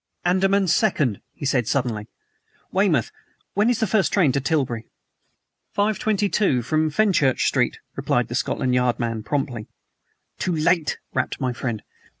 [0.25, 2.07] "ANDAMAN SECOND" he said suddenly.
[2.71, 3.11] "Weymouth,
[3.53, 4.87] when is the first train to Tilbury?"
[5.75, 9.67] "Five twenty two from Fenchurch Street," replied the Scotland Yard man promptly.
[10.39, 11.83] "Too late!" rapped my friend.